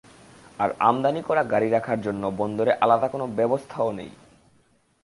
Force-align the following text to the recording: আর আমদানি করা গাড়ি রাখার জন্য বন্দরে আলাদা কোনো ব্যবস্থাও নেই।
আর 0.59 0.69
আমদানি 0.79 1.21
করা 1.21 1.43
গাড়ি 1.43 1.69
রাখার 1.69 1.99
জন্য 2.01 2.23
বন্দরে 2.37 2.71
আলাদা 2.81 3.07
কোনো 3.07 3.25
ব্যবস্থাও 3.27 3.89
নেই। 3.91 4.11